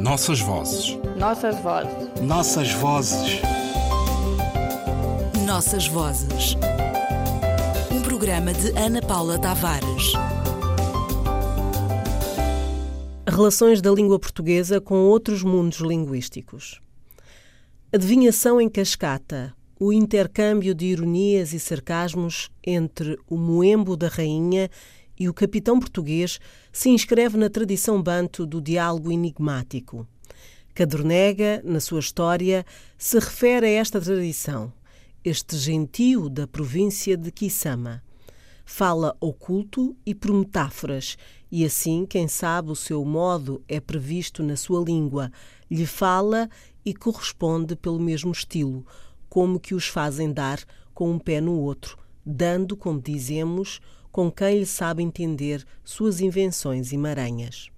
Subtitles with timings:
[0.00, 0.98] Nossas vozes.
[1.18, 2.20] Nossas vozes.
[2.22, 3.42] Nossas vozes.
[5.46, 6.56] Nossas vozes.
[7.92, 10.14] Um programa de Ana Paula Tavares.
[13.28, 16.80] Relações da língua portuguesa com outros mundos linguísticos.
[17.92, 19.54] Adivinhação em cascata.
[19.78, 24.70] O intercâmbio de ironias e sarcasmos entre o moembo da rainha
[25.20, 26.40] e o capitão português
[26.72, 30.08] se inscreve na tradição banto do diálogo enigmático.
[30.74, 32.64] Cadornega, na sua história,
[32.96, 34.72] se refere a esta tradição,
[35.22, 38.02] este gentio da província de Kisama.
[38.64, 41.18] Fala oculto e por metáforas,
[41.52, 45.30] e assim quem sabe o seu modo é previsto na sua língua,
[45.70, 46.48] lhe fala
[46.82, 48.86] e corresponde pelo mesmo estilo,
[49.28, 50.60] como que os fazem dar
[50.94, 53.80] com um pé no outro, dando, como dizemos,
[54.10, 57.70] com quem lhe sabe entender suas invenções e maranhas.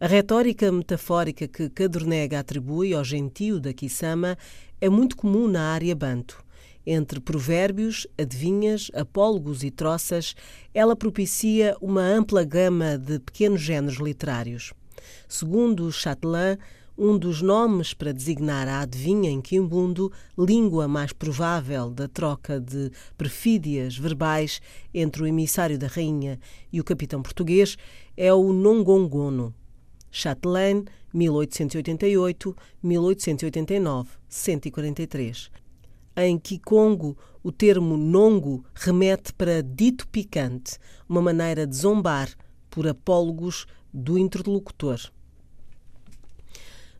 [0.00, 4.38] A retórica metafórica que Cadornega atribui ao gentio da Kisama
[4.80, 6.44] é muito comum na área banto.
[6.86, 10.34] Entre provérbios, adivinhas, apólogos e troças,
[10.72, 14.72] ela propicia uma ampla gama de pequenos géneros literários.
[15.28, 16.56] Segundo Chatelain,
[16.98, 22.90] um dos nomes para designar a adivinha em quimbundo, língua mais provável da troca de
[23.16, 24.60] perfídias verbais
[24.92, 26.40] entre o emissário da rainha
[26.72, 27.76] e o capitão português,
[28.16, 29.54] é o nongongono.
[30.10, 35.52] Chatelain, 1888-1889, 143.
[36.16, 42.28] Em Kikongo, o termo nongo remete para dito picante, uma maneira de zombar
[42.68, 44.98] por apólogos do interlocutor.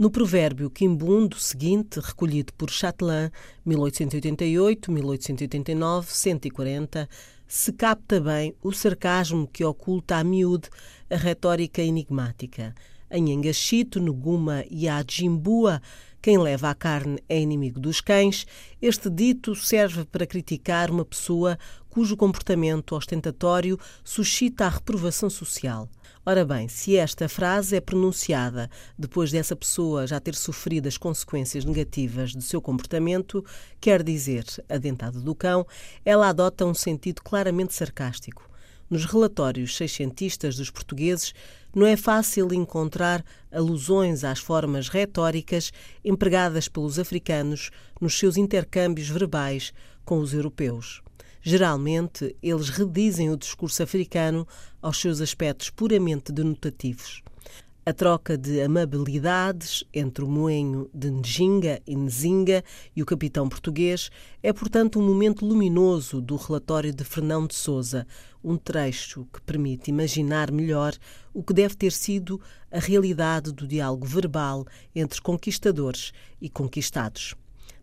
[0.00, 3.30] No provérbio quimbundo seguinte, recolhido por Chatelain,
[3.66, 7.06] 1888, 1889, 140,
[7.46, 10.70] se capta bem o sarcasmo que oculta a miúde
[11.10, 12.74] a retórica enigmática.
[13.10, 15.82] Em Engachito, no Guma e a Jimbua,
[16.22, 18.46] quem leva a carne é inimigo dos cães,
[18.80, 21.58] este dito serve para criticar uma pessoa
[21.90, 25.88] cujo comportamento ostentatório suscita a reprovação social.
[26.24, 31.64] Ora bem, se esta frase é pronunciada depois dessa pessoa já ter sofrido as consequências
[31.64, 33.44] negativas do seu comportamento,
[33.80, 35.66] quer dizer, adentado do cão,
[36.04, 38.48] ela adota um sentido claramente sarcástico.
[38.88, 41.32] Nos relatórios seiscentistas dos portugueses,
[41.74, 45.72] não é fácil encontrar alusões às formas retóricas
[46.04, 47.70] empregadas pelos africanos
[48.00, 49.72] nos seus intercâmbios verbais
[50.04, 51.02] com os europeus.
[51.42, 54.46] Geralmente, eles redizem o discurso africano
[54.82, 57.22] aos seus aspectos puramente denotativos.
[57.84, 62.62] A troca de amabilidades entre o moenho de Njinga e Nzinga
[62.94, 64.10] e o capitão português
[64.42, 68.06] é, portanto, um momento luminoso do relatório de Fernão de Souza,
[68.44, 70.94] um trecho que permite imaginar melhor
[71.32, 72.38] o que deve ter sido
[72.70, 77.34] a realidade do diálogo verbal entre conquistadores e conquistados.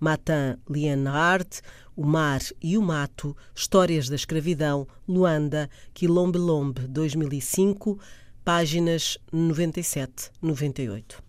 [0.00, 1.60] Matan Lienhardt,
[1.96, 7.98] O Mar e o Mato, Histórias da Escravidão, Luanda, Quilombe Lombe, 2005,
[8.44, 11.22] páginas 97, 98.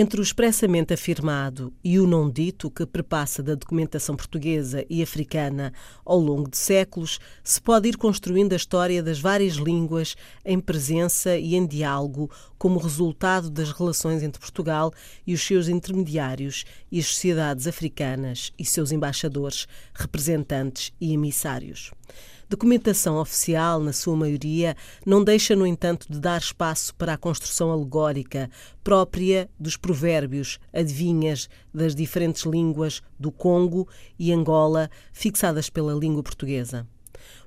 [0.00, 5.72] Entre o expressamente afirmado e o não dito, que perpassa da documentação portuguesa e africana
[6.04, 10.14] ao longo de séculos, se pode ir construindo a história das várias línguas
[10.44, 14.92] em presença e em diálogo, como resultado das relações entre Portugal
[15.26, 21.90] e os seus intermediários e as sociedades africanas e seus embaixadores, representantes e emissários.
[22.50, 27.70] Documentação oficial, na sua maioria, não deixa, no entanto, de dar espaço para a construção
[27.70, 28.48] alegórica
[28.82, 33.86] própria dos provérbios, adivinhas das diferentes línguas do Congo
[34.18, 36.86] e Angola, fixadas pela língua portuguesa.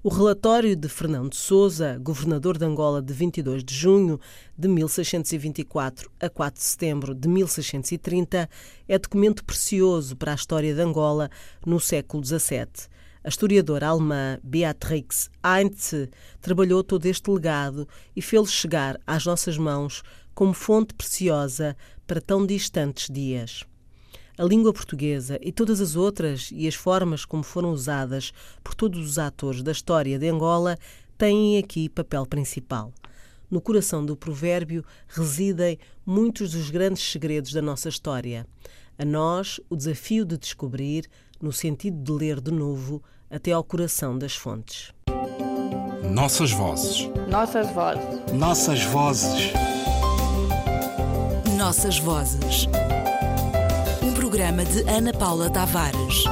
[0.03, 4.19] O relatório de Fernão de Souza, governador de Angola de 22 de junho
[4.56, 8.47] de 1624 a 4 de setembro de 1630,
[8.88, 11.28] é documento precioso para a história de Angola
[11.66, 12.91] no século XVII.
[13.23, 16.09] A historiadora alemã Beatrix Heinze
[16.41, 20.01] trabalhou todo este legado e fez-lo chegar às nossas mãos
[20.33, 21.77] como fonte preciosa
[22.07, 23.63] para tão distantes dias.
[24.39, 28.33] A língua portuguesa e todas as outras e as formas como foram usadas
[28.63, 30.75] por todos os atores da história de Angola
[31.15, 32.91] têm aqui papel principal.
[33.51, 38.47] No coração do provérbio residem muitos dos grandes segredos da nossa história.
[38.97, 41.07] A nós, o desafio de descobrir,
[41.41, 44.93] no sentido de ler de novo, até ao coração das fontes.
[46.11, 47.09] Nossas vozes.
[47.29, 48.33] Nossas vozes.
[48.33, 49.53] Nossas vozes.
[51.57, 52.67] Nossas vozes.
[54.03, 56.25] Um programa de Ana Paula Tavares.